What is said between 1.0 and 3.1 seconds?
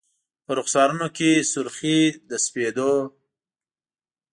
کي سر خې د سپید و